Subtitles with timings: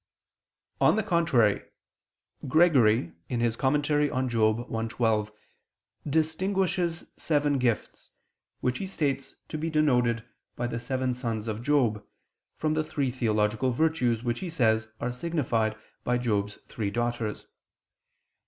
[0.79, 1.61] On the contrary,
[2.47, 4.65] Gregory (Moral.
[4.73, 5.31] i, 12)
[6.09, 8.09] distinguishes seven gifts,
[8.61, 10.25] which he states to be denoted
[10.55, 12.03] by the seven sons of Job,
[12.55, 17.45] from the three theological virtues, which, he says, are signified by Job's three daughters.